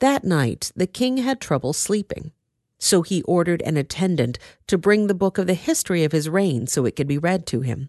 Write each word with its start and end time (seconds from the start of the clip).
That 0.00 0.24
night, 0.24 0.72
the 0.76 0.86
king 0.86 1.18
had 1.18 1.40
trouble 1.40 1.72
sleeping, 1.72 2.32
so 2.78 3.02
he 3.02 3.22
ordered 3.22 3.62
an 3.62 3.76
attendant 3.76 4.38
to 4.66 4.76
bring 4.76 5.06
the 5.06 5.14
book 5.14 5.38
of 5.38 5.46
the 5.46 5.54
history 5.54 6.04
of 6.04 6.12
his 6.12 6.28
reign 6.28 6.66
so 6.66 6.84
it 6.84 6.96
could 6.96 7.06
be 7.06 7.18
read 7.18 7.46
to 7.46 7.62
him. 7.62 7.88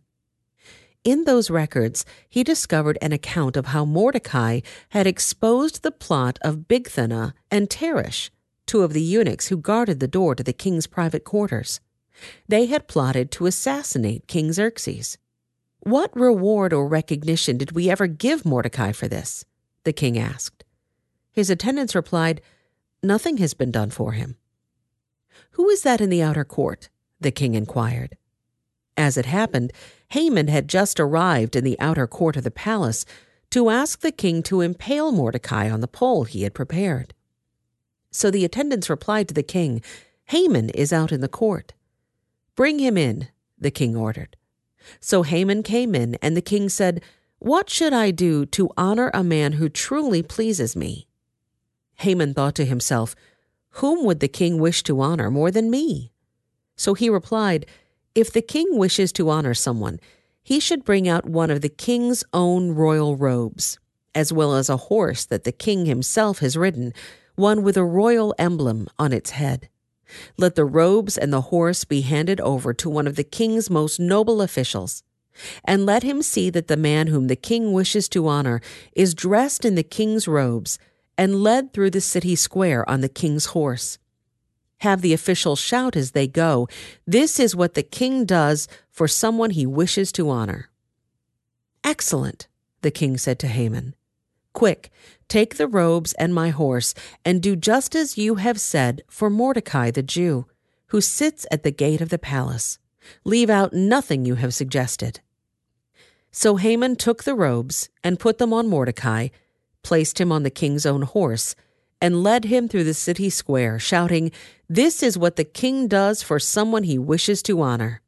In 1.03 1.25
those 1.25 1.49
records, 1.49 2.05
he 2.27 2.43
discovered 2.43 2.97
an 3.01 3.11
account 3.11 3.55
of 3.55 3.67
how 3.67 3.85
Mordecai 3.85 4.61
had 4.89 5.07
exposed 5.07 5.83
the 5.83 5.91
plot 5.91 6.39
of 6.41 6.67
Bigthana 6.67 7.33
and 7.51 7.69
Teresh, 7.69 8.29
two 8.65 8.83
of 8.83 8.93
the 8.93 9.01
eunuchs 9.01 9.47
who 9.47 9.57
guarded 9.57 9.99
the 9.99 10.07
door 10.07 10.35
to 10.35 10.43
the 10.43 10.53
king's 10.53 10.87
private 10.87 11.23
quarters. 11.23 11.79
They 12.47 12.65
had 12.65 12.87
plotted 12.87 13.31
to 13.31 13.45
assassinate 13.45 14.27
King 14.27 14.51
Xerxes. 14.51 15.17
What 15.81 16.15
reward 16.15 16.73
or 16.73 16.87
recognition 16.87 17.57
did 17.57 17.73
we 17.73 17.89
ever 17.89 18.07
give 18.07 18.45
Mordecai 18.45 18.91
for 18.91 19.07
this? 19.07 19.45
the 19.83 19.93
king 19.93 20.17
asked. 20.17 20.65
His 21.37 21.51
attendants 21.51 21.93
replied, 21.93 22.41
Nothing 23.03 23.37
has 23.37 23.53
been 23.53 23.69
done 23.69 23.91
for 23.91 24.13
him. 24.13 24.37
Who 25.51 25.69
is 25.69 25.83
that 25.83 26.01
in 26.01 26.09
the 26.09 26.23
outer 26.23 26.43
court? 26.43 26.89
the 27.21 27.29
king 27.29 27.53
inquired. 27.53 28.17
As 28.97 29.17
it 29.17 29.27
happened, 29.27 29.71
Haman 30.09 30.47
had 30.47 30.67
just 30.67 30.99
arrived 30.99 31.55
in 31.55 31.63
the 31.63 31.79
outer 31.79 32.07
court 32.07 32.37
of 32.37 32.43
the 32.43 32.49
palace 32.49 33.05
to 33.51 33.69
ask 33.69 33.99
the 33.99 34.11
king 34.11 34.41
to 34.43 34.61
impale 34.61 35.11
Mordecai 35.11 35.69
on 35.69 35.81
the 35.81 35.87
pole 35.87 36.23
he 36.23 36.41
had 36.41 36.55
prepared. 36.55 37.13
So 38.09 38.31
the 38.31 38.43
attendants 38.43 38.89
replied 38.89 39.27
to 39.27 39.35
the 39.35 39.43
king, 39.43 39.83
Haman 40.29 40.71
is 40.71 40.91
out 40.91 41.11
in 41.11 41.21
the 41.21 41.27
court. 41.27 41.75
Bring 42.55 42.79
him 42.79 42.97
in, 42.97 43.27
the 43.59 43.69
king 43.69 43.95
ordered. 43.95 44.37
So 44.99 45.21
Haman 45.21 45.61
came 45.61 45.93
in, 45.93 46.15
and 46.15 46.35
the 46.35 46.41
king 46.41 46.67
said, 46.67 47.03
What 47.37 47.69
should 47.69 47.93
I 47.93 48.09
do 48.09 48.47
to 48.47 48.71
honor 48.75 49.11
a 49.13 49.23
man 49.23 49.53
who 49.53 49.69
truly 49.69 50.23
pleases 50.23 50.75
me? 50.75 51.06
Haman 51.97 52.33
thought 52.33 52.55
to 52.55 52.65
himself, 52.65 53.15
Whom 53.71 54.05
would 54.05 54.19
the 54.19 54.27
king 54.27 54.59
wish 54.59 54.83
to 54.83 55.01
honor 55.01 55.29
more 55.29 55.51
than 55.51 55.69
me? 55.69 56.11
So 56.75 56.93
he 56.93 57.09
replied, 57.09 57.65
if 58.15 58.33
the 58.33 58.41
king 58.41 58.77
wishes 58.77 59.11
to 59.13 59.29
honor 59.29 59.53
someone, 59.53 59.99
he 60.41 60.59
should 60.59 60.83
bring 60.83 61.07
out 61.07 61.29
one 61.29 61.51
of 61.51 61.61
the 61.61 61.69
king's 61.69 62.23
own 62.33 62.71
royal 62.71 63.15
robes, 63.15 63.77
as 64.15 64.33
well 64.33 64.55
as 64.55 64.69
a 64.69 64.77
horse 64.77 65.25
that 65.25 65.43
the 65.43 65.51
king 65.51 65.85
himself 65.85 66.39
has 66.39 66.57
ridden, 66.57 66.93
one 67.35 67.61
with 67.61 67.77
a 67.77 67.83
royal 67.83 68.33
emblem 68.39 68.87
on 68.97 69.13
its 69.13 69.31
head. 69.31 69.69
Let 70.37 70.55
the 70.55 70.65
robes 70.65 71.15
and 71.15 71.31
the 71.31 71.41
horse 71.41 71.83
be 71.83 72.01
handed 72.01 72.41
over 72.41 72.73
to 72.73 72.89
one 72.89 73.05
of 73.05 73.17
the 73.17 73.23
king's 73.23 73.69
most 73.69 73.99
noble 73.99 74.41
officials, 74.41 75.03
and 75.63 75.85
let 75.85 76.01
him 76.01 76.23
see 76.23 76.49
that 76.49 76.67
the 76.67 76.77
man 76.77 77.07
whom 77.07 77.27
the 77.27 77.35
king 77.35 77.71
wishes 77.71 78.09
to 78.09 78.27
honor 78.27 78.61
is 78.93 79.13
dressed 79.13 79.63
in 79.63 79.75
the 79.75 79.83
king's 79.83 80.27
robes 80.27 80.79
and 81.17 81.43
led 81.43 81.73
through 81.73 81.91
the 81.91 82.01
city 82.01 82.35
square 82.35 82.87
on 82.89 83.01
the 83.01 83.09
king's 83.09 83.47
horse 83.47 83.97
have 84.79 85.01
the 85.01 85.13
officials 85.13 85.59
shout 85.59 85.95
as 85.95 86.11
they 86.11 86.27
go, 86.27 86.67
This 87.05 87.39
is 87.39 87.55
what 87.55 87.73
the 87.73 87.83
king 87.83 88.25
does 88.25 88.67
for 88.89 89.07
someone 89.07 89.51
he 89.51 89.65
wishes 89.65 90.11
to 90.13 90.29
honor. 90.29 90.69
Excellent, 91.83 92.47
the 92.81 92.91
king 92.91 93.17
said 93.17 93.39
to 93.39 93.47
Haman. 93.47 93.95
Quick, 94.53 94.91
take 95.27 95.57
the 95.57 95.67
robes 95.67 96.13
and 96.13 96.33
my 96.33 96.49
horse, 96.49 96.93
and 97.23 97.41
do 97.41 97.55
just 97.55 97.95
as 97.95 98.17
you 98.17 98.35
have 98.35 98.59
said 98.59 99.03
for 99.07 99.29
Mordecai 99.29 99.91
the 99.91 100.03
Jew, 100.03 100.45
who 100.87 101.01
sits 101.01 101.45
at 101.51 101.63
the 101.63 101.71
gate 101.71 102.01
of 102.01 102.09
the 102.09 102.19
palace. 102.19 102.79
Leave 103.23 103.49
out 103.49 103.73
nothing 103.73 104.25
you 104.25 104.35
have 104.35 104.53
suggested. 104.53 105.21
So 106.31 106.57
Haman 106.57 106.97
took 106.97 107.23
the 107.23 107.35
robes 107.35 107.89
and 108.03 108.19
put 108.19 108.37
them 108.37 108.51
on 108.51 108.67
Mordecai, 108.67 109.29
placed 109.87 110.19
him 110.19 110.33
on 110.33 110.43
the 110.43 110.49
king's 110.49 110.85
own 110.85 111.03
horse, 111.03 111.55
and 112.01 112.21
led 112.21 112.43
him 112.43 112.67
through 112.67 112.83
the 112.83 112.93
city 112.93 113.29
square, 113.29 113.79
shouting, 113.79 114.33
This 114.67 115.01
is 115.01 115.17
what 115.17 115.37
the 115.37 115.45
king 115.45 115.87
does 115.87 116.21
for 116.21 116.39
someone 116.39 116.83
he 116.83 116.97
wishes 116.97 117.41
to 117.43 117.61
honor. 117.61 118.01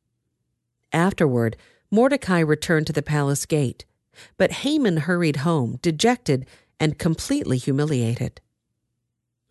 Afterward, 0.92 1.56
Mordecai 1.90 2.40
returned 2.40 2.86
to 2.88 2.92
the 2.92 3.02
palace 3.02 3.46
gate, 3.46 3.86
but 4.36 4.52
Haman 4.52 4.98
hurried 4.98 5.38
home, 5.38 5.80
dejected 5.82 6.46
and 6.82 7.00
completely 7.00 7.58
humiliated. 7.58 8.42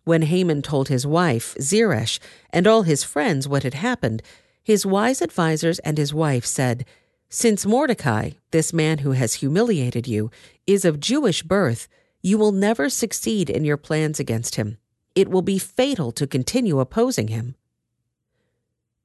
When 0.03 0.21
Haman 0.21 0.61
told 0.61 0.87
his 0.87 1.07
wife, 1.07 1.55
Zeresh, 1.59 2.19
and 2.51 2.67
all 2.67 2.83
his 2.83 3.03
friends 3.03 3.47
what 3.47 3.63
had 3.63 3.73
happened, 3.73 4.21
his 4.61 4.85
wise 4.85 5.19
advisers 5.23 5.79
and 5.79 5.97
his 5.97 6.13
wife 6.13 6.45
said, 6.45 6.85
Since 7.27 7.65
Mordecai, 7.65 8.31
this 8.51 8.71
man 8.71 8.99
who 8.99 9.13
has 9.13 9.41
humiliated 9.41 10.07
you, 10.07 10.29
is 10.67 10.85
of 10.85 10.99
Jewish 10.99 11.41
birth, 11.41 11.87
you 12.21 12.37
will 12.37 12.51
never 12.51 12.89
succeed 12.89 13.49
in 13.49 13.63
your 13.63 13.77
plans 13.77 14.19
against 14.19 14.55
him. 14.55 14.77
It 15.15 15.29
will 15.29 15.41
be 15.41 15.59
fatal 15.59 16.11
to 16.13 16.27
continue 16.27 16.79
opposing 16.79 17.29
him. 17.29 17.55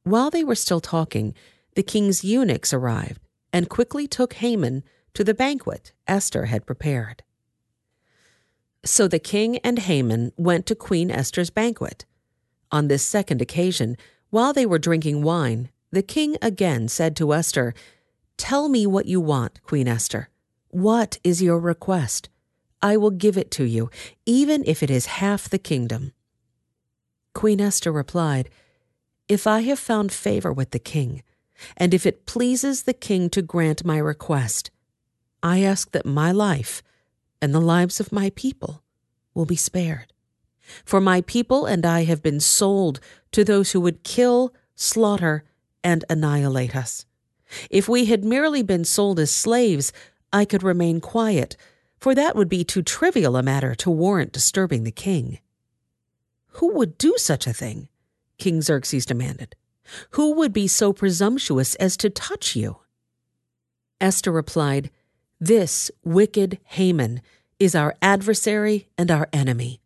While 0.02 0.30
they 0.30 0.44
were 0.44 0.54
still 0.54 0.80
talking, 0.80 1.34
the 1.74 1.82
king's 1.82 2.24
eunuchs 2.24 2.72
arrived 2.72 3.20
and 3.52 3.68
quickly 3.68 4.06
took 4.06 4.34
Haman 4.34 4.84
to 5.14 5.24
the 5.24 5.34
banquet 5.34 5.92
Esther 6.06 6.46
had 6.46 6.66
prepared. 6.66 7.22
So 8.84 9.08
the 9.08 9.18
king 9.18 9.58
and 9.58 9.78
Haman 9.78 10.32
went 10.36 10.66
to 10.66 10.74
Queen 10.74 11.10
Esther's 11.10 11.50
banquet. 11.50 12.04
On 12.70 12.88
this 12.88 13.06
second 13.06 13.40
occasion, 13.40 13.96
while 14.30 14.52
they 14.52 14.66
were 14.66 14.78
drinking 14.78 15.22
wine, 15.22 15.70
the 15.90 16.02
king 16.02 16.36
again 16.42 16.88
said 16.88 17.16
to 17.16 17.32
Esther, 17.32 17.72
Tell 18.36 18.68
me 18.68 18.86
what 18.86 19.06
you 19.06 19.20
want, 19.20 19.62
Queen 19.62 19.88
Esther. 19.88 20.28
What 20.68 21.18
is 21.22 21.40
your 21.40 21.58
request? 21.58 22.28
I 22.84 22.98
will 22.98 23.12
give 23.12 23.38
it 23.38 23.50
to 23.52 23.64
you, 23.64 23.88
even 24.26 24.62
if 24.66 24.82
it 24.82 24.90
is 24.90 25.06
half 25.06 25.48
the 25.48 25.58
kingdom. 25.58 26.12
Queen 27.32 27.58
Esther 27.58 27.90
replied, 27.90 28.50
If 29.26 29.46
I 29.46 29.60
have 29.62 29.78
found 29.78 30.12
favor 30.12 30.52
with 30.52 30.70
the 30.72 30.78
king, 30.78 31.22
and 31.78 31.94
if 31.94 32.04
it 32.04 32.26
pleases 32.26 32.82
the 32.82 32.92
king 32.92 33.30
to 33.30 33.40
grant 33.40 33.86
my 33.86 33.96
request, 33.96 34.70
I 35.42 35.62
ask 35.62 35.92
that 35.92 36.04
my 36.04 36.30
life 36.30 36.82
and 37.40 37.54
the 37.54 37.60
lives 37.74 38.00
of 38.00 38.12
my 38.12 38.30
people 38.36 38.82
will 39.32 39.46
be 39.46 39.56
spared. 39.56 40.12
For 40.84 41.00
my 41.00 41.22
people 41.22 41.64
and 41.64 41.86
I 41.86 42.04
have 42.04 42.22
been 42.22 42.38
sold 42.38 43.00
to 43.32 43.44
those 43.44 43.72
who 43.72 43.80
would 43.80 44.02
kill, 44.04 44.52
slaughter, 44.74 45.42
and 45.82 46.04
annihilate 46.10 46.76
us. 46.76 47.06
If 47.70 47.88
we 47.88 48.04
had 48.04 48.26
merely 48.26 48.62
been 48.62 48.84
sold 48.84 49.18
as 49.18 49.30
slaves, 49.30 49.90
I 50.34 50.44
could 50.44 50.62
remain 50.62 51.00
quiet 51.00 51.56
for 52.04 52.14
that 52.14 52.36
would 52.36 52.50
be 52.50 52.62
too 52.62 52.82
trivial 52.82 53.34
a 53.34 53.42
matter 53.42 53.74
to 53.74 53.90
warrant 53.90 54.30
disturbing 54.30 54.84
the 54.84 54.92
king. 54.92 55.38
Who 56.58 56.74
would 56.74 56.98
do 56.98 57.14
such 57.16 57.46
a 57.46 57.52
thing? 57.54 57.88
King 58.36 58.60
Xerxes 58.60 59.06
demanded. 59.06 59.56
Who 60.10 60.34
would 60.34 60.52
be 60.52 60.68
so 60.68 60.92
presumptuous 60.92 61.74
as 61.76 61.96
to 61.96 62.10
touch 62.10 62.54
you? 62.54 62.76
Esther 64.02 64.30
replied, 64.30 64.90
This 65.40 65.90
wicked 66.04 66.58
Haman 66.64 67.22
is 67.58 67.74
our 67.74 67.96
adversary 68.02 68.86
and 68.98 69.10
our 69.10 69.26
enemy. 69.32 69.80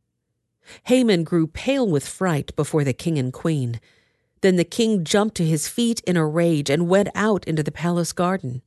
Haman 0.86 1.22
grew 1.22 1.46
pale 1.46 1.88
with 1.88 2.04
fright 2.04 2.50
before 2.56 2.82
the 2.82 2.92
king 2.92 3.16
and 3.16 3.32
queen. 3.32 3.78
Then 4.40 4.56
the 4.56 4.64
king 4.64 5.04
jumped 5.04 5.36
to 5.36 5.46
his 5.46 5.68
feet 5.68 6.00
in 6.00 6.16
a 6.16 6.26
rage 6.26 6.68
and 6.68 6.88
went 6.88 7.10
out 7.14 7.44
into 7.44 7.62
the 7.62 7.70
palace 7.70 8.12
garden. 8.12 8.62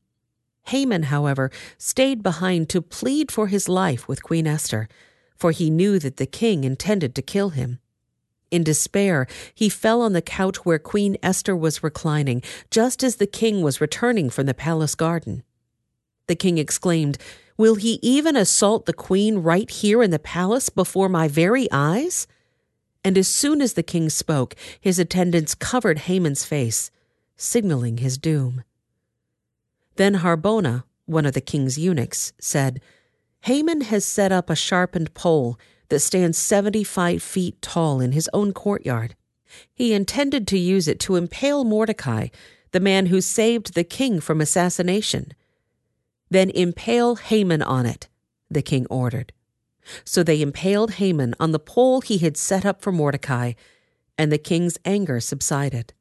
Haman, 0.66 1.04
however, 1.04 1.52
stayed 1.78 2.24
behind 2.24 2.70
to 2.70 2.82
plead 2.82 3.32
for 3.32 3.48
his 3.48 3.68
life 3.68 4.08
with 4.08 4.24
Queen 4.24 4.48
Esther, 4.48 4.88
for 5.36 5.52
he 5.52 5.70
knew 5.70 6.00
that 6.00 6.18
the 6.18 6.26
king 6.26 6.64
intended 6.64 7.16
to 7.16 7.22
kill 7.22 7.50
him. 7.50 7.80
In 8.52 8.64
despair, 8.64 9.28
he 9.56 9.70
fell 9.70 10.02
on 10.02 10.14
the 10.14 10.22
couch 10.22 10.66
where 10.66 10.78
Queen 10.78 11.18
Esther 11.24 11.56
was 11.56 11.84
reclining, 11.84 12.44
just 12.70 13.02
as 13.02 13.16
the 13.16 13.28
king 13.28 13.62
was 13.62 13.82
returning 13.82 14.30
from 14.30 14.46
the 14.46 14.54
palace 14.54 14.94
garden. 14.94 15.44
The 16.28 16.36
king 16.36 16.58
exclaimed, 16.58 17.18
Will 17.58 17.76
he 17.76 18.00
even 18.02 18.36
assault 18.36 18.86
the 18.86 18.94
queen 18.94 19.38
right 19.38 19.70
here 19.70 20.02
in 20.04 20.12
the 20.12 20.20
palace 20.20 20.70
before 20.70 21.10
my 21.10 21.28
very 21.28 21.68
eyes? 21.72 22.28
And 23.04 23.18
as 23.18 23.28
soon 23.28 23.62
as 23.62 23.74
the 23.74 23.84
king 23.84 24.10
spoke, 24.10 24.56
his 24.80 25.00
attendants 25.00 25.56
covered 25.56 26.00
Haman's 26.00 26.46
face, 26.46 26.92
signaling 27.36 27.98
his 27.98 28.18
doom. 28.18 28.64
Then 29.96 30.16
Harbona, 30.16 30.84
one 31.06 31.26
of 31.26 31.34
the 31.34 31.42
king's 31.42 31.78
eunuchs, 31.78 32.34
said, 32.40 32.82
Haman 33.42 33.82
has 33.82 34.06
set 34.06 34.32
up 34.32 34.50
a 34.50 34.56
sharpened 34.56 35.14
pole 35.14 35.60
that 35.90 36.00
stands 36.00 36.38
75 36.38 37.22
feet 37.22 37.62
tall 37.62 38.00
in 38.00 38.12
his 38.12 38.30
own 38.34 38.54
courtyard. 38.54 39.16
He 39.74 39.94
intended 39.94 40.48
to 40.48 40.58
use 40.58 40.88
it 40.88 41.00
to 41.02 41.16
impale 41.16 41.64
Mordecai, 41.64 42.28
the 42.72 42.80
man 42.80 43.08
who 43.08 43.20
saved 43.20 43.74
the 43.74 43.84
king 43.84 44.22
from 44.22 44.40
assassination. 44.40 45.34
Then 46.30 46.50
impale 46.52 47.16
Haman 47.16 47.62
on 47.62 47.86
it, 47.86 48.08
the 48.50 48.62
king 48.62 48.88
ordered. 48.90 49.34
So 50.06 50.24
they 50.24 50.42
impaled 50.42 50.92
Haman 50.92 51.36
on 51.40 51.52
the 51.52 51.60
pole 51.60 52.02
he 52.02 52.20
had 52.20 52.38
set 52.38 52.66
up 52.66 52.82
for 52.82 52.92
Mordecai, 52.92 53.54
and 54.18 54.32
the 54.32 54.38
king's 54.38 54.78
anger 54.86 55.20
subsided. 55.20 55.94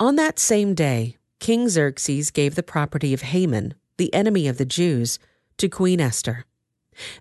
On 0.00 0.16
that 0.16 0.38
same 0.38 0.74
day, 0.74 1.18
King 1.44 1.68
Xerxes 1.68 2.30
gave 2.30 2.54
the 2.54 2.62
property 2.62 3.12
of 3.12 3.20
Haman, 3.20 3.74
the 3.98 4.14
enemy 4.14 4.48
of 4.48 4.56
the 4.56 4.64
Jews, 4.64 5.18
to 5.58 5.68
Queen 5.68 6.00
Esther. 6.00 6.46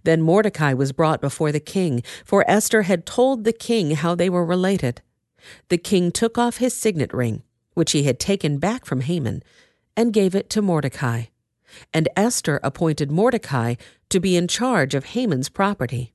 Then 0.06 0.22
Mordecai 0.22 0.72
was 0.72 0.94
brought 0.94 1.20
before 1.20 1.52
the 1.52 1.60
king, 1.60 2.04
for 2.24 2.50
Esther 2.50 2.84
had 2.84 3.06
told 3.06 3.44
the 3.44 3.52
king 3.52 3.92
how 3.92 4.16
they 4.16 4.30
were 4.30 4.46
related. 4.46 5.02
The 5.68 5.78
king 5.78 6.10
took 6.10 6.38
off 6.38 6.60
his 6.60 6.74
signet 6.74 7.14
ring, 7.14 7.44
which 7.74 7.92
he 7.92 8.04
had 8.04 8.18
taken 8.18 8.60
back 8.60 8.86
from 8.86 9.02
Haman, 9.02 9.44
and 9.98 10.14
gave 10.14 10.36
it 10.36 10.50
to 10.52 10.62
Mordecai. 10.62 11.24
And 11.94 12.08
Esther 12.16 12.62
appointed 12.64 13.12
Mordecai 13.12 13.76
to 14.08 14.22
be 14.22 14.38
in 14.38 14.48
charge 14.48 14.96
of 14.96 15.08
Haman's 15.08 15.50
property. 15.50 16.14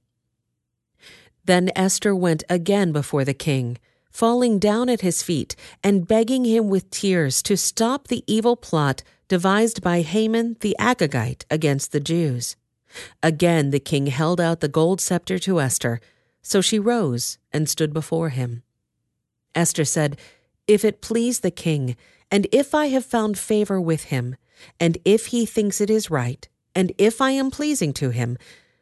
Then 1.44 1.70
Esther 1.76 2.16
went 2.16 2.42
again 2.48 2.90
before 2.90 3.26
the 3.26 3.34
king, 3.34 3.76
falling 4.10 4.58
down 4.58 4.88
at 4.88 5.00
his 5.00 5.22
feet 5.22 5.54
and 5.82 6.08
begging 6.08 6.44
him 6.44 6.68
with 6.68 6.90
tears 6.90 7.42
to 7.42 7.56
stop 7.56 8.08
the 8.08 8.24
evil 8.26 8.56
plot 8.56 9.02
devised 9.28 9.82
by 9.82 10.00
Haman 10.00 10.56
the 10.60 10.76
Agagite 10.78 11.44
against 11.50 11.92
the 11.92 12.00
Jews. 12.00 12.56
Again 13.22 13.70
the 13.70 13.80
king 13.80 14.06
held 14.06 14.40
out 14.40 14.60
the 14.60 14.68
gold 14.68 15.00
scepter 15.00 15.38
to 15.40 15.60
Esther, 15.60 16.00
so 16.42 16.60
she 16.60 16.78
rose 16.78 17.38
and 17.52 17.68
stood 17.68 17.92
before 17.92 18.30
him. 18.30 18.62
Esther 19.54 19.84
said, 19.84 20.18
If 20.66 20.84
it 20.84 21.02
please 21.02 21.40
the 21.40 21.50
king, 21.50 21.96
and 22.30 22.46
if 22.52 22.74
I 22.74 22.86
have 22.86 23.04
found 23.04 23.38
favor 23.38 23.80
with 23.80 24.04
him, 24.04 24.36
and 24.80 24.98
if 25.04 25.26
he 25.26 25.46
thinks 25.46 25.80
it 25.80 25.90
is 25.90 26.10
right, 26.10 26.48
and 26.74 26.92
if 26.98 27.20
I 27.20 27.32
am 27.32 27.50
pleasing 27.50 27.92
to 27.94 28.10
him, 28.10 28.38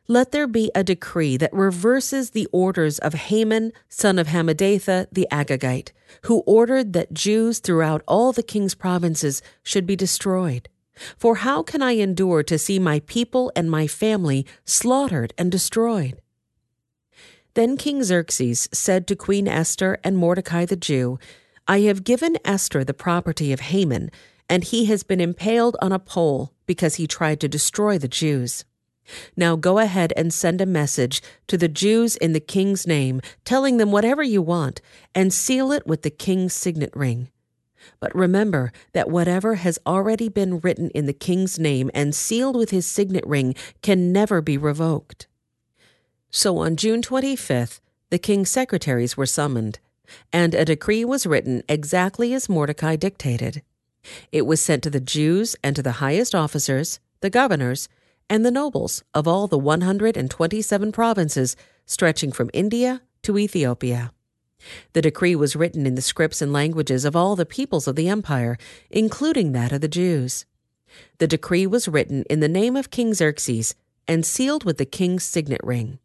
let 0.09 0.33
there 0.33 0.47
be 0.47 0.71
a 0.75 0.85
decree 0.85 1.37
that 1.37 1.53
reverses 1.53 2.31
the 2.31 2.47
orders 2.53 2.99
of 3.01 3.15
Haman, 3.15 3.73
son 3.89 4.19
of 4.19 4.29
Hammedatha 4.29 5.09
the 5.11 5.27
Agagite, 5.33 5.93
who 6.23 6.41
ordered 6.47 6.93
that 6.93 7.13
Jews 7.13 7.59
throughout 7.59 8.03
all 8.07 8.33
the 8.33 8.43
king's 8.43 8.75
provinces 8.75 9.43
should 9.63 9.87
be 9.87 9.97
destroyed. 9.97 10.69
For 11.17 11.37
how 11.37 11.63
can 11.63 11.83
I 11.83 11.93
endure 11.93 12.43
to 12.45 12.59
see 12.59 12.79
my 12.79 13.01
people 13.01 13.53
and 13.55 13.71
my 13.71 13.87
family 13.87 14.47
slaughtered 14.65 15.35
and 15.37 15.51
destroyed? 15.51 16.21
Then 17.55 17.77
King 17.77 18.03
Xerxes 18.03 18.69
said 18.73 19.07
to 19.07 19.17
Queen 19.17 19.49
Esther 19.49 19.99
and 20.05 20.17
Mordecai 20.17 20.65
the 20.65 20.77
Jew, 20.77 21.19
I 21.67 21.81
have 21.81 22.05
given 22.05 22.37
Esther 22.45 22.85
the 22.85 22.95
property 22.95 23.53
of 23.53 23.61
Haman, 23.61 24.11
and 24.49 24.63
he 24.63 24.85
has 24.85 25.03
been 25.03 25.21
impaled 25.21 25.77
on 25.83 25.91
a 25.91 25.99
pole 25.99 26.53
because 26.67 26.95
he 26.95 27.07
tried 27.07 27.41
to 27.41 27.49
destroy 27.49 27.99
the 27.99 28.09
Jews. 28.09 28.65
Now 29.37 29.57
go 29.57 29.79
ahead 29.79 30.13
and 30.17 30.33
send 30.33 30.61
a 30.61 30.67
message 30.67 31.23
to 31.47 31.57
the 31.57 31.69
Jews 31.69 32.17
in 32.17 32.33
the 32.33 32.41
king's 32.41 32.87
name, 32.87 33.21
telling 33.45 33.77
them 33.77 33.93
whatever 33.93 34.23
you 34.23 34.43
want, 34.43 34.81
and 35.15 35.33
seal 35.33 35.73
it 35.73 35.87
with 35.87 36.03
the 36.03 36.11
king's 36.11 36.53
signet 36.53 36.95
ring. 36.95 37.29
But 38.01 38.15
remember 38.15 38.73
that 38.93 39.11
whatever 39.11 39.57
has 39.57 39.79
already 39.87 40.29
been 40.29 40.59
written 40.61 40.91
in 40.91 41.07
the 41.07 41.13
king's 41.13 41.59
name 41.59 41.91
and 41.95 42.15
sealed 42.15 42.57
with 42.57 42.71
his 42.71 42.87
signet 42.87 43.27
ring 43.27 43.55
can 43.83 44.13
never 44.13 44.41
be 44.41 44.59
revoked. 44.59 45.27
So 46.31 46.59
on 46.59 46.77
June 46.77 47.03
25th, 47.03 47.81
the 48.11 48.19
king's 48.19 48.51
secretaries 48.51 49.17
were 49.17 49.27
summoned, 49.27 49.79
and 50.33 50.55
a 50.55 50.65
decree 50.65 51.05
was 51.05 51.27
written 51.27 51.63
exactly 51.69 52.35
as 52.35 52.49
Mordecai 52.49 52.97
dictated. 52.97 53.63
It 54.31 54.47
was 54.47 54.61
sent 54.61 54.83
to 54.85 54.91
the 54.91 55.01
Jews 55.01 55.57
and 55.65 55.75
to 55.77 55.83
the 55.83 55.93
highest 55.93 56.35
officers, 56.35 57.01
the 57.21 57.31
governors, 57.31 57.89
and 58.29 58.45
the 58.45 58.51
nobles 58.51 59.03
of 59.15 59.29
all 59.29 59.47
the 59.47 59.59
127 59.59 60.93
provinces 60.93 61.57
stretching 61.85 62.33
from 62.33 62.51
India 62.53 63.03
to 63.23 63.39
Ethiopia. 63.39 64.13
The 64.93 65.03
decree 65.03 65.37
was 65.37 65.57
written 65.57 65.87
in 65.87 65.95
the 65.95 66.03
scripts 66.03 66.43
and 66.43 66.53
languages 66.53 67.05
of 67.05 67.15
all 67.15 67.37
the 67.37 67.47
peoples 67.47 67.87
of 67.87 67.97
the 67.97 68.09
empire, 68.09 68.57
including 68.91 69.53
that 69.53 69.73
of 69.73 69.81
the 69.81 69.89
Jews. 69.89 70.45
The 71.19 71.27
decree 71.27 71.67
was 71.67 71.89
written 71.89 72.25
in 72.31 72.41
the 72.41 72.49
name 72.49 72.77
of 72.77 72.91
King 72.91 73.15
Xerxes 73.15 73.75
and 74.09 74.25
sealed 74.25 74.65
with 74.65 74.79
the 74.79 74.85
king's 74.85 75.25
signet 75.25 75.61
ring. 75.63 75.99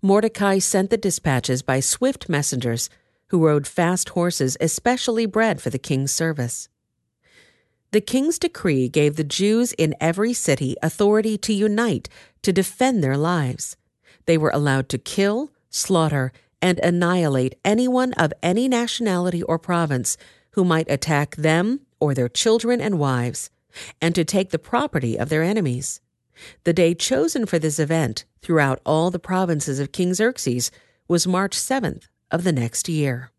Mordecai 0.00 0.58
sent 0.58 0.90
the 0.90 0.96
dispatches 0.96 1.62
by 1.62 1.80
swift 1.80 2.28
messengers 2.28 2.88
who 3.28 3.44
rode 3.44 3.66
fast 3.66 4.10
horses 4.10 4.56
especially 4.60 5.26
bred 5.26 5.60
for 5.60 5.70
the 5.70 5.78
king's 5.78 6.12
service. 6.12 6.68
The 7.90 8.00
king's 8.02 8.38
decree 8.38 8.90
gave 8.90 9.16
the 9.16 9.24
Jews 9.24 9.72
in 9.72 9.94
every 9.98 10.34
city 10.34 10.76
authority 10.82 11.38
to 11.38 11.54
unite 11.54 12.10
to 12.42 12.52
defend 12.52 13.02
their 13.02 13.16
lives. 13.16 13.76
They 14.26 14.36
were 14.36 14.50
allowed 14.50 14.90
to 14.90 14.98
kill, 14.98 15.52
slaughter, 15.70 16.32
and 16.60 16.78
annihilate 16.80 17.54
anyone 17.64 18.12
of 18.14 18.34
any 18.42 18.68
nationality 18.68 19.42
or 19.42 19.58
province 19.58 20.18
who 20.50 20.64
might 20.64 20.90
attack 20.90 21.36
them 21.36 21.80
or 21.98 22.12
their 22.12 22.28
children 22.28 22.80
and 22.80 22.98
wives, 22.98 23.48
and 24.02 24.14
to 24.14 24.24
take 24.24 24.50
the 24.50 24.58
property 24.58 25.18
of 25.18 25.30
their 25.30 25.42
enemies. 25.42 26.02
The 26.64 26.74
day 26.74 26.94
chosen 26.94 27.46
for 27.46 27.58
this 27.58 27.78
event 27.78 28.26
throughout 28.42 28.80
all 28.84 29.10
the 29.10 29.18
provinces 29.18 29.80
of 29.80 29.92
King 29.92 30.12
Xerxes 30.12 30.70
was 31.08 31.26
March 31.26 31.56
7th 31.56 32.04
of 32.30 32.44
the 32.44 32.52
next 32.52 32.88
year. 32.88 33.30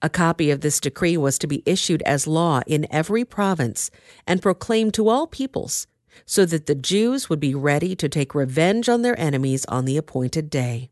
A 0.00 0.08
copy 0.08 0.50
of 0.50 0.60
this 0.60 0.80
decree 0.80 1.16
was 1.16 1.38
to 1.38 1.46
be 1.46 1.62
issued 1.64 2.02
as 2.02 2.26
law 2.26 2.60
in 2.66 2.86
every 2.90 3.24
province 3.24 3.90
and 4.26 4.42
proclaimed 4.42 4.94
to 4.94 5.08
all 5.08 5.26
peoples, 5.26 5.86
so 6.26 6.44
that 6.46 6.66
the 6.66 6.74
Jews 6.74 7.28
would 7.28 7.40
be 7.40 7.54
ready 7.54 7.94
to 7.96 8.08
take 8.08 8.34
revenge 8.34 8.88
on 8.88 9.02
their 9.02 9.18
enemies 9.18 9.64
on 9.66 9.84
the 9.84 9.96
appointed 9.96 10.50
day. 10.50 10.90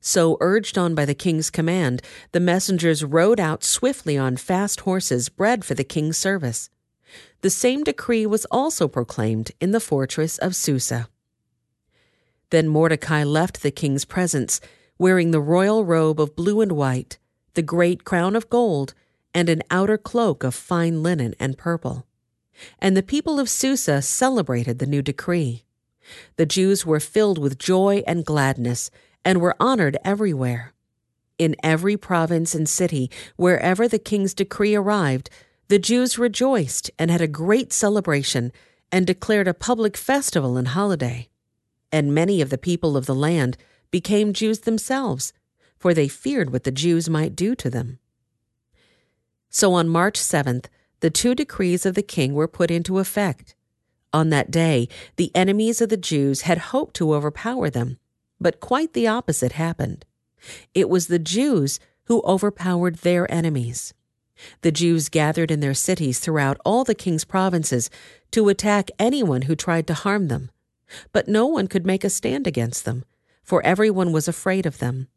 So, 0.00 0.36
urged 0.40 0.76
on 0.76 0.94
by 0.94 1.04
the 1.04 1.14
king's 1.14 1.50
command, 1.50 2.02
the 2.32 2.40
messengers 2.40 3.04
rode 3.04 3.40
out 3.40 3.64
swiftly 3.64 4.18
on 4.18 4.36
fast 4.36 4.80
horses 4.80 5.28
bred 5.28 5.64
for 5.64 5.74
the 5.74 5.84
king's 5.84 6.18
service. 6.18 6.68
The 7.40 7.50
same 7.50 7.84
decree 7.84 8.26
was 8.26 8.44
also 8.46 8.86
proclaimed 8.88 9.52
in 9.60 9.72
the 9.72 9.80
fortress 9.80 10.38
of 10.38 10.54
Susa. 10.54 11.08
Then 12.50 12.68
Mordecai 12.68 13.24
left 13.24 13.62
the 13.62 13.70
king's 13.70 14.04
presence, 14.04 14.60
wearing 14.98 15.30
the 15.30 15.40
royal 15.40 15.84
robe 15.84 16.20
of 16.20 16.36
blue 16.36 16.60
and 16.60 16.72
white, 16.72 17.18
the 17.54 17.62
great 17.62 18.04
crown 18.04 18.36
of 18.36 18.48
gold, 18.50 18.94
and 19.34 19.48
an 19.48 19.62
outer 19.70 19.98
cloak 19.98 20.44
of 20.44 20.54
fine 20.54 21.02
linen 21.02 21.34
and 21.40 21.58
purple. 21.58 22.06
And 22.78 22.96
the 22.96 23.02
people 23.02 23.40
of 23.40 23.48
Susa 23.48 24.02
celebrated 24.02 24.78
the 24.78 24.86
new 24.86 25.02
decree. 25.02 25.64
The 26.36 26.46
Jews 26.46 26.84
were 26.84 27.00
filled 27.00 27.38
with 27.38 27.58
joy 27.58 28.02
and 28.06 28.24
gladness, 28.24 28.90
and 29.24 29.40
were 29.40 29.56
honored 29.60 29.96
everywhere. 30.04 30.74
In 31.38 31.56
every 31.62 31.96
province 31.96 32.54
and 32.54 32.68
city, 32.68 33.10
wherever 33.36 33.88
the 33.88 33.98
king's 33.98 34.34
decree 34.34 34.74
arrived, 34.74 35.30
the 35.68 35.78
Jews 35.78 36.18
rejoiced 36.18 36.90
and 36.98 37.10
had 37.10 37.20
a 37.20 37.28
great 37.28 37.72
celebration, 37.72 38.52
and 38.90 39.06
declared 39.06 39.48
a 39.48 39.54
public 39.54 39.96
festival 39.96 40.58
and 40.58 40.68
holiday. 40.68 41.30
And 41.90 42.14
many 42.14 42.42
of 42.42 42.50
the 42.50 42.58
people 42.58 42.96
of 42.96 43.06
the 43.06 43.14
land 43.14 43.56
became 43.90 44.34
Jews 44.34 44.60
themselves 44.60 45.32
for 45.82 45.92
they 45.92 46.06
feared 46.06 46.52
what 46.52 46.62
the 46.62 46.70
Jews 46.70 47.10
might 47.10 47.34
do 47.34 47.56
to 47.56 47.68
them. 47.68 47.98
So 49.50 49.72
on 49.72 49.88
March 49.88 50.16
7th, 50.16 50.66
the 51.00 51.10
two 51.10 51.34
decrees 51.34 51.84
of 51.84 51.96
the 51.96 52.04
king 52.04 52.34
were 52.34 52.46
put 52.46 52.70
into 52.70 53.00
effect. 53.00 53.56
On 54.12 54.30
that 54.30 54.52
day, 54.52 54.88
the 55.16 55.32
enemies 55.34 55.80
of 55.80 55.88
the 55.88 55.96
Jews 55.96 56.42
had 56.42 56.70
hoped 56.70 56.94
to 56.94 57.12
overpower 57.12 57.68
them, 57.68 57.98
but 58.40 58.60
quite 58.60 58.92
the 58.92 59.08
opposite 59.08 59.52
happened. 59.52 60.04
It 60.72 60.88
was 60.88 61.08
the 61.08 61.18
Jews 61.18 61.80
who 62.04 62.22
overpowered 62.24 62.98
their 62.98 63.28
enemies. 63.28 63.92
The 64.60 64.70
Jews 64.70 65.08
gathered 65.08 65.50
in 65.50 65.58
their 65.58 65.74
cities 65.74 66.20
throughout 66.20 66.60
all 66.64 66.84
the 66.84 66.94
king's 66.94 67.24
provinces 67.24 67.90
to 68.30 68.48
attack 68.48 68.88
anyone 69.00 69.42
who 69.42 69.56
tried 69.56 69.88
to 69.88 69.94
harm 69.94 70.28
them. 70.28 70.52
But 71.10 71.26
no 71.26 71.46
one 71.46 71.66
could 71.66 71.84
make 71.84 72.04
a 72.04 72.08
stand 72.08 72.46
against 72.46 72.84
them, 72.84 73.04
for 73.42 73.66
everyone 73.66 74.12
was 74.12 74.28
afraid 74.28 74.64
of 74.64 74.78
them 74.78 75.08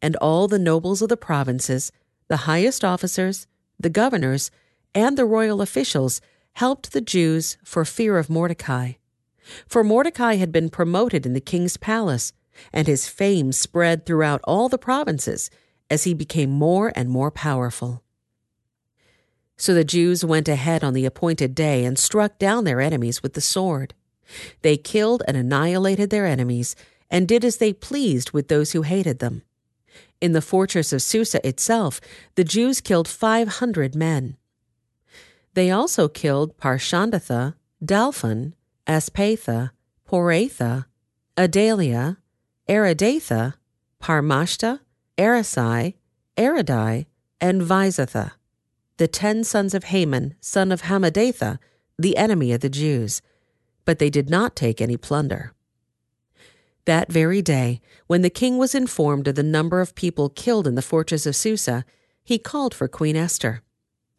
and 0.00 0.16
all 0.16 0.48
the 0.48 0.58
nobles 0.58 1.02
of 1.02 1.08
the 1.08 1.16
provinces, 1.16 1.92
the 2.28 2.38
highest 2.48 2.84
officers, 2.84 3.46
the 3.78 3.90
governors, 3.90 4.50
and 4.94 5.16
the 5.16 5.26
royal 5.26 5.60
officials 5.60 6.20
helped 6.54 6.92
the 6.92 7.00
Jews 7.00 7.58
for 7.64 7.84
fear 7.84 8.18
of 8.18 8.30
Mordecai. 8.30 8.92
For 9.68 9.84
Mordecai 9.84 10.36
had 10.36 10.50
been 10.50 10.70
promoted 10.70 11.26
in 11.26 11.34
the 11.34 11.40
king's 11.40 11.76
palace, 11.76 12.32
and 12.72 12.86
his 12.86 13.08
fame 13.08 13.52
spread 13.52 14.06
throughout 14.06 14.40
all 14.44 14.68
the 14.68 14.78
provinces 14.78 15.50
as 15.90 16.04
he 16.04 16.14
became 16.14 16.50
more 16.50 16.92
and 16.96 17.08
more 17.08 17.30
powerful. 17.30 18.02
So 19.56 19.72
the 19.72 19.84
Jews 19.84 20.24
went 20.24 20.48
ahead 20.48 20.84
on 20.84 20.94
the 20.94 21.06
appointed 21.06 21.54
day 21.54 21.84
and 21.84 21.98
struck 21.98 22.38
down 22.38 22.64
their 22.64 22.80
enemies 22.80 23.22
with 23.22 23.34
the 23.34 23.40
sword. 23.40 23.94
They 24.62 24.76
killed 24.76 25.22
and 25.26 25.36
annihilated 25.36 26.10
their 26.10 26.26
enemies 26.26 26.74
and 27.10 27.28
did 27.28 27.44
as 27.44 27.58
they 27.58 27.72
pleased 27.72 28.32
with 28.32 28.48
those 28.48 28.72
who 28.72 28.82
hated 28.82 29.18
them. 29.20 29.42
In 30.20 30.32
the 30.32 30.42
fortress 30.42 30.92
of 30.92 31.02
Susa 31.02 31.46
itself, 31.46 32.00
the 32.34 32.44
Jews 32.44 32.80
killed 32.80 33.08
500 33.08 33.94
men. 33.94 34.36
They 35.54 35.70
also 35.70 36.08
killed 36.08 36.56
Parshandatha, 36.58 37.54
Dalphon, 37.84 38.54
Aspatha, 38.86 39.70
Poratha, 40.08 40.86
Adalia, 41.36 42.18
Aridatha, 42.68 43.54
Parmashta, 44.02 44.80
Arisai, 45.18 45.94
Aridai, 46.36 47.06
and 47.40 47.62
Vaizatha, 47.62 48.32
the 48.96 49.08
ten 49.08 49.44
sons 49.44 49.74
of 49.74 49.84
Haman, 49.84 50.34
son 50.40 50.72
of 50.72 50.82
Hammedatha, 50.82 51.58
the 51.98 52.16
enemy 52.16 52.52
of 52.52 52.60
the 52.60 52.68
Jews. 52.68 53.22
But 53.84 53.98
they 53.98 54.10
did 54.10 54.28
not 54.28 54.56
take 54.56 54.80
any 54.80 54.96
plunder. 54.96 55.52
That 56.86 57.10
very 57.10 57.42
day, 57.42 57.80
when 58.06 58.22
the 58.22 58.30
king 58.30 58.58
was 58.58 58.74
informed 58.74 59.26
of 59.28 59.34
the 59.34 59.42
number 59.42 59.80
of 59.80 59.96
people 59.96 60.28
killed 60.28 60.68
in 60.68 60.76
the 60.76 60.82
fortress 60.82 61.26
of 61.26 61.36
Susa, 61.36 61.84
he 62.24 62.38
called 62.38 62.72
for 62.72 62.86
Queen 62.86 63.16
Esther. 63.16 63.62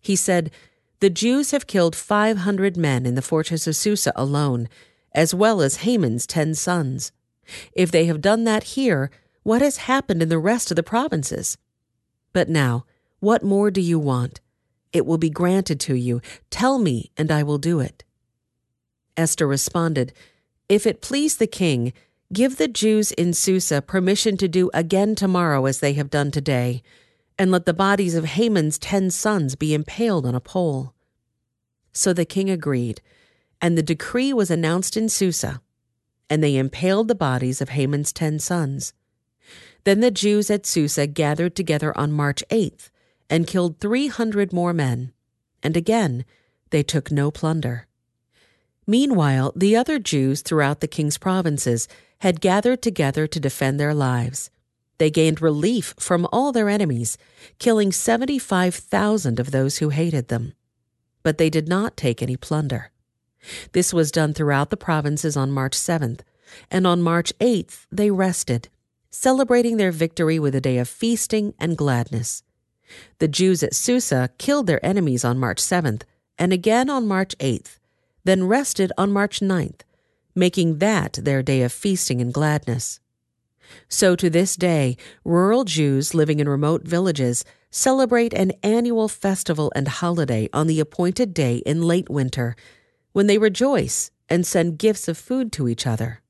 He 0.01 0.17
said, 0.17 0.51
The 0.99 1.09
Jews 1.09 1.51
have 1.51 1.65
killed 1.65 1.95
500 1.95 2.75
men 2.75 3.05
in 3.05 3.15
the 3.15 3.21
fortress 3.21 3.67
of 3.67 3.75
Susa 3.75 4.11
alone, 4.17 4.67
as 5.13 5.33
well 5.33 5.61
as 5.61 5.77
Haman's 5.77 6.27
ten 6.27 6.53
sons. 6.53 7.13
If 7.71 7.89
they 7.89 8.05
have 8.05 8.19
done 8.19 8.43
that 8.43 8.63
here, 8.75 9.09
what 9.43 9.61
has 9.61 9.77
happened 9.77 10.21
in 10.21 10.27
the 10.27 10.37
rest 10.37 10.69
of 10.69 10.75
the 10.75 10.83
provinces? 10.83 11.57
But 12.33 12.49
now, 12.49 12.85
what 13.19 13.43
more 13.43 13.71
do 13.71 13.79
you 13.79 13.97
want? 13.97 14.41
It 14.91 15.05
will 15.05 15.17
be 15.17 15.29
granted 15.29 15.79
to 15.81 15.95
you. 15.95 16.21
Tell 16.49 16.79
me, 16.79 17.11
and 17.15 17.31
I 17.31 17.43
will 17.43 17.57
do 17.57 17.79
it. 17.79 18.03
Esther 19.15 19.47
responded, 19.47 20.11
If 20.67 20.85
it 20.85 21.01
please 21.01 21.37
the 21.37 21.47
king, 21.47 21.93
give 22.33 22.57
the 22.57 22.67
Jews 22.67 23.11
in 23.13 23.33
Susa 23.33 23.81
permission 23.81 24.37
to 24.37 24.47
do 24.47 24.69
again 24.73 25.15
tomorrow 25.15 25.65
as 25.65 25.79
they 25.79 25.93
have 25.93 26.09
done 26.09 26.31
today, 26.31 26.83
and 27.39 27.51
let 27.51 27.65
the 27.65 27.73
bodies 27.73 28.15
of 28.15 28.25
Haman's 28.25 28.77
ten 28.77 29.09
sons 29.11 29.55
be 29.55 29.73
impaled 29.73 30.25
on 30.25 30.35
a 30.35 30.41
pole. 30.41 30.93
So 31.93 32.13
the 32.13 32.25
king 32.25 32.49
agreed, 32.49 33.01
and 33.61 33.77
the 33.77 33.83
decree 33.83 34.33
was 34.33 34.51
announced 34.51 34.97
in 34.97 35.09
Susa, 35.09 35.61
and 36.29 36.43
they 36.43 36.57
impaled 36.57 37.07
the 37.07 37.15
bodies 37.15 37.61
of 37.61 37.69
Haman's 37.69 38.11
ten 38.11 38.39
sons. 38.39 38.93
Then 39.83 40.01
the 40.01 40.11
Jews 40.11 40.49
at 40.51 40.65
Susa 40.65 41.07
gathered 41.07 41.55
together 41.55 41.97
on 41.97 42.11
March 42.11 42.43
8th 42.49 42.89
and 43.29 43.47
killed 43.47 43.79
300 43.79 44.51
more 44.51 44.73
men, 44.73 45.13
and 45.63 45.77
again 45.77 46.25
they 46.71 46.83
took 46.83 47.09
no 47.09 47.31
plunder. 47.31 47.87
Meanwhile, 48.85 49.53
the 49.55 49.75
other 49.75 49.99
Jews 49.99 50.41
throughout 50.41 50.81
the 50.81 50.87
king's 50.87 51.17
provinces 51.17 51.87
had 52.19 52.41
gathered 52.41 52.81
together 52.81 53.27
to 53.27 53.39
defend 53.39 53.79
their 53.79 53.93
lives. 53.93 54.49
They 54.97 55.11
gained 55.11 55.41
relief 55.41 55.93
from 55.99 56.27
all 56.31 56.51
their 56.51 56.69
enemies, 56.69 57.17
killing 57.59 57.91
75,000 57.91 59.39
of 59.39 59.51
those 59.51 59.77
who 59.77 59.89
hated 59.89 60.27
them. 60.27 60.53
But 61.23 61.37
they 61.37 61.49
did 61.49 61.67
not 61.67 61.97
take 61.97 62.21
any 62.21 62.37
plunder. 62.37 62.91
This 63.73 63.93
was 63.93 64.11
done 64.11 64.33
throughout 64.33 64.69
the 64.69 64.77
provinces 64.77 65.37
on 65.37 65.51
March 65.51 65.73
7th, 65.73 66.21
and 66.71 66.87
on 66.87 67.01
March 67.01 67.31
8th 67.39 67.85
they 67.91 68.09
rested, 68.09 68.69
celebrating 69.09 69.77
their 69.77 69.91
victory 69.91 70.39
with 70.39 70.55
a 70.55 70.61
day 70.61 70.77
of 70.77 70.89
feasting 70.89 71.53
and 71.59 71.77
gladness. 71.77 72.43
The 73.19 73.27
Jews 73.27 73.61
at 73.63 73.75
Susa 73.75 74.29
killed 74.37 74.67
their 74.67 74.83
enemies 74.85 75.25
on 75.25 75.37
March 75.37 75.61
7th 75.61 76.03
and 76.37 76.53
again 76.53 76.89
on 76.89 77.07
March 77.07 77.37
8th, 77.39 77.79
then 78.23 78.47
rested 78.47 78.91
on 78.97 79.11
March 79.11 79.39
9th, 79.39 79.81
making 80.37 80.77
that 80.77 81.13
their 81.21 81.41
day 81.41 81.63
of 81.63 81.73
feasting 81.73 82.21
and 82.21 82.33
gladness. 82.33 82.99
So 83.89 84.15
to 84.15 84.29
this 84.29 84.55
day, 84.55 84.95
rural 85.25 85.65
Jews 85.65 86.13
living 86.13 86.39
in 86.39 86.47
remote 86.47 86.83
villages 86.83 87.43
celebrate 87.69 88.33
an 88.33 88.53
annual 88.63 89.09
festival 89.09 89.71
and 89.75 89.87
holiday 89.87 90.47
on 90.53 90.67
the 90.67 90.79
appointed 90.79 91.33
day 91.33 91.57
in 91.65 91.81
late 91.81 92.09
winter, 92.09 92.55
when 93.11 93.27
they 93.27 93.37
rejoice 93.37 94.11
and 94.29 94.45
send 94.45 94.77
gifts 94.77 95.07
of 95.07 95.17
food 95.17 95.51
to 95.51 95.67
each 95.67 95.85
other. 95.85 96.21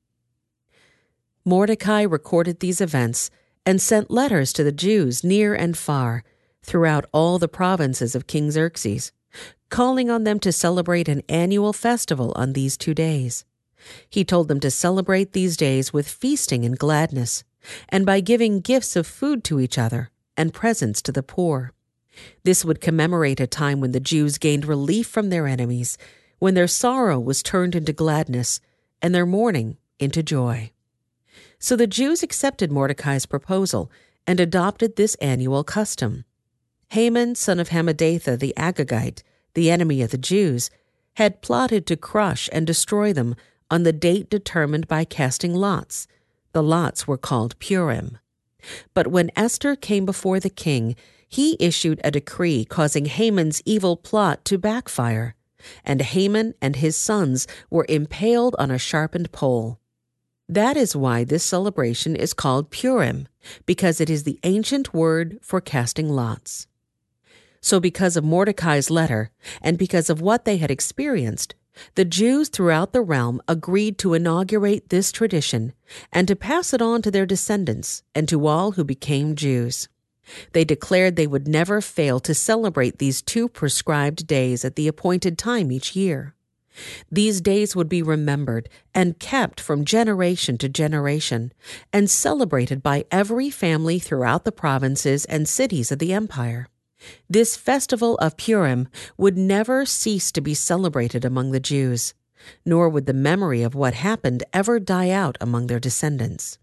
Mordecai 1.44 2.02
recorded 2.02 2.60
these 2.60 2.80
events 2.80 3.30
and 3.64 3.80
sent 3.80 4.10
letters 4.10 4.52
to 4.54 4.64
the 4.64 4.72
Jews 4.72 5.22
near 5.22 5.54
and 5.54 5.76
far 5.76 6.24
throughout 6.62 7.04
all 7.12 7.38
the 7.38 7.48
provinces 7.48 8.14
of 8.14 8.26
King 8.26 8.50
Xerxes 8.50 9.12
calling 9.70 10.10
on 10.10 10.24
them 10.24 10.40
to 10.40 10.52
celebrate 10.52 11.08
an 11.08 11.22
annual 11.28 11.72
festival 11.72 12.32
on 12.36 12.52
these 12.52 12.76
two 12.76 12.94
days. 12.94 13.44
He 14.08 14.24
told 14.24 14.48
them 14.48 14.60
to 14.60 14.70
celebrate 14.70 15.32
these 15.32 15.56
days 15.56 15.92
with 15.92 16.08
feasting 16.08 16.64
and 16.64 16.78
gladness, 16.78 17.44
and 17.88 18.04
by 18.06 18.20
giving 18.20 18.60
gifts 18.60 18.96
of 18.96 19.06
food 19.06 19.44
to 19.44 19.60
each 19.60 19.78
other 19.78 20.10
and 20.36 20.54
presents 20.54 21.02
to 21.02 21.12
the 21.12 21.22
poor. 21.22 21.72
This 22.44 22.64
would 22.64 22.80
commemorate 22.80 23.40
a 23.40 23.46
time 23.46 23.80
when 23.80 23.92
the 23.92 24.00
Jews 24.00 24.38
gained 24.38 24.64
relief 24.64 25.06
from 25.06 25.30
their 25.30 25.46
enemies, 25.46 25.98
when 26.38 26.54
their 26.54 26.68
sorrow 26.68 27.18
was 27.18 27.42
turned 27.42 27.74
into 27.74 27.92
gladness, 27.92 28.60
and 29.00 29.14
their 29.14 29.26
mourning 29.26 29.76
into 29.98 30.22
joy. 30.22 30.70
So 31.58 31.76
the 31.76 31.86
Jews 31.86 32.22
accepted 32.22 32.70
Mordecai's 32.70 33.26
proposal 33.26 33.90
and 34.26 34.40
adopted 34.40 34.96
this 34.96 35.14
annual 35.16 35.64
custom. 35.64 36.24
Haman, 36.90 37.34
son 37.34 37.58
of 37.58 37.68
Hammedatha 37.68 38.38
the 38.38 38.54
Agagite, 38.56 39.22
the 39.54 39.70
enemy 39.70 40.02
of 40.02 40.10
the 40.10 40.18
Jews, 40.18 40.70
had 41.14 41.42
plotted 41.42 41.86
to 41.86 41.96
crush 41.96 42.48
and 42.52 42.66
destroy 42.66 43.12
them 43.12 43.34
on 43.70 43.82
the 43.82 43.92
date 43.92 44.30
determined 44.30 44.88
by 44.88 45.04
casting 45.04 45.54
lots. 45.54 46.06
The 46.52 46.62
lots 46.62 47.06
were 47.06 47.18
called 47.18 47.58
Purim. 47.58 48.18
But 48.94 49.08
when 49.08 49.30
Esther 49.36 49.76
came 49.76 50.04
before 50.04 50.40
the 50.40 50.50
king, 50.50 50.96
he 51.28 51.56
issued 51.60 52.00
a 52.02 52.10
decree 52.10 52.64
causing 52.64 53.04
Haman's 53.04 53.62
evil 53.64 53.96
plot 53.96 54.44
to 54.46 54.58
backfire, 54.58 55.34
and 55.84 56.00
Haman 56.00 56.54
and 56.62 56.76
his 56.76 56.96
sons 56.96 57.46
were 57.70 57.86
impaled 57.88 58.56
on 58.58 58.70
a 58.70 58.78
sharpened 58.78 59.30
pole. 59.32 59.78
That 60.48 60.76
is 60.78 60.96
why 60.96 61.24
this 61.24 61.44
celebration 61.44 62.16
is 62.16 62.32
called 62.32 62.70
Purim, 62.70 63.28
because 63.66 64.00
it 64.00 64.08
is 64.08 64.22
the 64.22 64.40
ancient 64.44 64.94
word 64.94 65.38
for 65.42 65.60
casting 65.60 66.08
lots. 66.08 66.66
So, 67.60 67.80
because 67.80 68.16
of 68.16 68.24
Mordecai's 68.24 68.88
letter 68.88 69.30
and 69.60 69.76
because 69.76 70.08
of 70.08 70.22
what 70.22 70.46
they 70.46 70.56
had 70.56 70.70
experienced, 70.70 71.54
the 71.94 72.04
Jews 72.04 72.48
throughout 72.48 72.92
the 72.92 73.00
realm 73.00 73.40
agreed 73.48 73.98
to 73.98 74.14
inaugurate 74.14 74.88
this 74.88 75.12
tradition 75.12 75.72
and 76.12 76.28
to 76.28 76.36
pass 76.36 76.72
it 76.72 76.82
on 76.82 77.02
to 77.02 77.10
their 77.10 77.26
descendants 77.26 78.02
and 78.14 78.28
to 78.28 78.46
all 78.46 78.72
who 78.72 78.84
became 78.84 79.34
Jews. 79.34 79.88
They 80.52 80.64
declared 80.64 81.16
they 81.16 81.26
would 81.26 81.48
never 81.48 81.80
fail 81.80 82.20
to 82.20 82.34
celebrate 82.34 82.98
these 82.98 83.22
two 83.22 83.48
prescribed 83.48 84.26
days 84.26 84.64
at 84.64 84.76
the 84.76 84.88
appointed 84.88 85.38
time 85.38 85.72
each 85.72 85.96
year. 85.96 86.34
These 87.10 87.40
days 87.40 87.74
would 87.74 87.88
be 87.88 88.02
remembered 88.02 88.68
and 88.94 89.18
kept 89.18 89.60
from 89.60 89.84
generation 89.84 90.58
to 90.58 90.68
generation 90.68 91.52
and 91.92 92.08
celebrated 92.08 92.82
by 92.82 93.04
every 93.10 93.50
family 93.50 93.98
throughout 93.98 94.44
the 94.44 94.52
provinces 94.52 95.24
and 95.24 95.48
cities 95.48 95.90
of 95.90 95.98
the 95.98 96.12
empire. 96.12 96.68
This 97.28 97.56
festival 97.56 98.16
of 98.16 98.36
Purim 98.36 98.88
would 99.16 99.36
never 99.36 99.86
cease 99.86 100.32
to 100.32 100.40
be 100.40 100.54
celebrated 100.54 101.24
among 101.24 101.52
the 101.52 101.60
Jews, 101.60 102.14
nor 102.64 102.88
would 102.88 103.06
the 103.06 103.12
memory 103.12 103.62
of 103.62 103.74
what 103.74 103.94
happened 103.94 104.44
ever 104.52 104.78
die 104.78 105.10
out 105.10 105.36
among 105.40 105.66
their 105.66 105.80
descendants. 105.80 106.58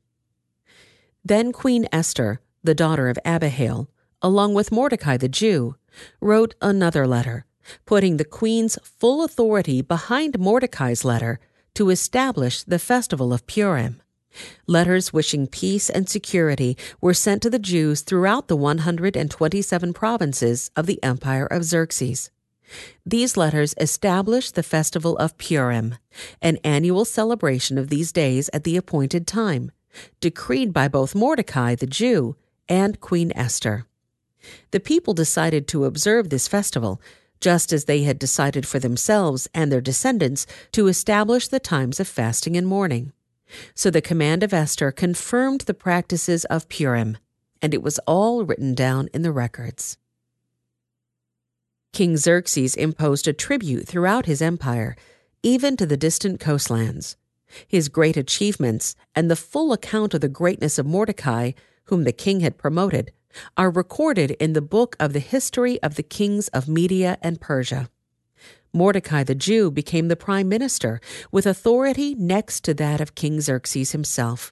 Then 1.23 1.51
Queen 1.51 1.87
Esther, 1.91 2.39
the 2.63 2.75
daughter 2.75 3.09
of 3.09 3.19
Abihail, 3.25 3.89
along 4.21 4.53
with 4.53 4.71
Mordecai 4.71 5.17
the 5.17 5.29
Jew, 5.29 5.75
wrote 6.19 6.55
another 6.61 7.07
letter, 7.07 7.45
putting 7.85 8.17
the 8.17 8.25
queen's 8.25 8.77
full 8.83 9.23
authority 9.23 9.81
behind 9.81 10.39
Mordecai's 10.39 11.05
letter 11.05 11.39
to 11.73 11.89
establish 11.89 12.63
the 12.63 12.79
festival 12.79 13.33
of 13.33 13.45
Purim. 13.47 14.01
Letters 14.67 15.13
wishing 15.13 15.47
peace 15.47 15.89
and 15.89 16.09
security 16.09 16.77
were 17.01 17.13
sent 17.13 17.41
to 17.43 17.49
the 17.49 17.59
Jews 17.59 18.01
throughout 18.01 18.47
the 18.47 18.55
127 18.55 19.93
provinces 19.93 20.71
of 20.75 20.85
the 20.85 21.01
Empire 21.03 21.45
of 21.45 21.63
Xerxes. 21.63 22.31
These 23.05 23.37
letters 23.37 23.75
established 23.77 24.55
the 24.55 24.63
festival 24.63 25.15
of 25.17 25.37
Purim, 25.37 25.95
an 26.41 26.57
annual 26.63 27.05
celebration 27.05 27.77
of 27.77 27.89
these 27.89 28.11
days 28.11 28.49
at 28.53 28.63
the 28.63 28.77
appointed 28.77 29.27
time, 29.27 29.71
decreed 30.19 30.73
by 30.73 30.87
both 30.87 31.15
Mordecai 31.15 31.75
the 31.75 31.87
Jew 31.87 32.35
and 32.67 32.99
Queen 32.99 33.31
Esther. 33.35 33.85
The 34.71 34.79
people 34.79 35.13
decided 35.13 35.67
to 35.69 35.85
observe 35.85 36.29
this 36.29 36.47
festival, 36.47 37.01
just 37.39 37.71
as 37.71 37.85
they 37.85 38.03
had 38.03 38.17
decided 38.17 38.67
for 38.67 38.79
themselves 38.79 39.47
and 39.53 39.71
their 39.71 39.81
descendants 39.81 40.47
to 40.71 40.87
establish 40.87 41.47
the 41.47 41.59
times 41.59 41.99
of 41.99 42.07
fasting 42.07 42.57
and 42.57 42.65
mourning. 42.65 43.11
So 43.73 43.89
the 43.89 44.01
command 44.01 44.43
of 44.43 44.53
Esther 44.53 44.91
confirmed 44.91 45.61
the 45.61 45.73
practices 45.73 46.45
of 46.45 46.69
Purim, 46.69 47.17
and 47.61 47.73
it 47.73 47.83
was 47.83 47.99
all 47.99 48.43
written 48.43 48.73
down 48.73 49.09
in 49.13 49.21
the 49.21 49.31
records. 49.31 49.97
King 51.93 52.17
Xerxes 52.17 52.75
imposed 52.75 53.27
a 53.27 53.33
tribute 53.33 53.87
throughout 53.87 54.25
his 54.25 54.41
empire, 54.41 54.95
even 55.43 55.77
to 55.77 55.85
the 55.85 55.95
distant 55.95 56.39
coastlands. 56.39 57.15
His 57.67 57.87
great 57.87 58.17
achievements 58.17 58.95
and 59.15 59.31
the 59.31 59.35
full 59.35 59.71
account 59.71 60.13
of 60.13 60.21
the 60.21 60.27
greatness 60.27 60.77
of 60.77 60.85
Mordecai, 60.85 61.51
whom 61.85 62.03
the 62.03 62.11
king 62.11 62.41
had 62.41 62.57
promoted, 62.57 63.11
are 63.55 63.69
recorded 63.69 64.31
in 64.31 64.53
the 64.53 64.61
book 64.61 64.95
of 64.99 65.13
the 65.13 65.19
history 65.19 65.81
of 65.81 65.95
the 65.95 66.03
kings 66.03 66.47
of 66.49 66.67
Media 66.67 67.17
and 67.21 67.39
Persia. 67.39 67.89
Mordecai 68.73 69.23
the 69.23 69.35
Jew 69.35 69.71
became 69.71 70.09
the 70.09 70.15
prime 70.15 70.49
minister, 70.49 70.99
with 71.31 71.45
authority 71.45 72.13
next 72.15 72.63
to 72.65 72.73
that 72.73 72.99
of 72.99 73.15
King 73.15 73.39
Xerxes 73.39 73.91
himself. 73.91 74.51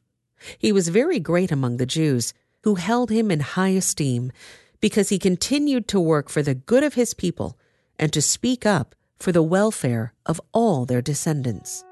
He 0.57 0.71
was 0.71 0.87
very 0.87 1.19
great 1.19 1.51
among 1.51 1.77
the 1.77 1.85
Jews, 1.85 2.33
who 2.63 2.75
held 2.75 3.09
him 3.09 3.29
in 3.31 3.41
high 3.41 3.69
esteem, 3.69 4.31
because 4.79 5.09
he 5.09 5.19
continued 5.19 5.87
to 5.89 5.99
work 5.99 6.29
for 6.29 6.41
the 6.41 6.55
good 6.55 6.83
of 6.83 6.93
his 6.93 7.13
people 7.13 7.57
and 7.99 8.11
to 8.13 8.21
speak 8.21 8.65
up 8.65 8.95
for 9.19 9.31
the 9.31 9.43
welfare 9.43 10.13
of 10.25 10.41
all 10.53 10.85
their 10.85 11.01
descendants. 11.01 11.83